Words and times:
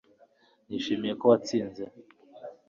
nishimiye 0.67 1.13
ko 1.19 1.25
watsinze 1.31 1.83